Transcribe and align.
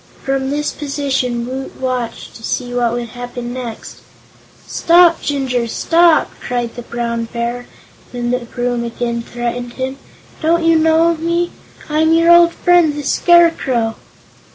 From 0.23 0.49
this 0.49 0.71
position 0.71 1.45
Woot 1.45 1.79
watched 1.79 2.33
to 2.33 2.41
see 2.41 2.73
what 2.73 2.93
would 2.93 3.09
happen 3.09 3.53
next. 3.53 3.97
"Stop, 4.65 5.21
Jinjur 5.21 5.67
stop!" 5.67 6.31
cried 6.39 6.73
the 6.73 6.81
Brown 6.81 7.25
Bear, 7.25 7.67
when 8.11 8.31
the 8.31 8.39
broom 8.39 8.83
again 8.83 9.21
threatened 9.21 9.73
him. 9.73 9.97
"Don't 10.41 10.63
you 10.63 10.79
know 10.79 11.13
me? 11.17 11.51
I'm 11.87 12.13
your 12.13 12.31
old 12.33 12.51
friend 12.53 12.95
the 12.95 13.03
Scarecrow?" 13.03 13.95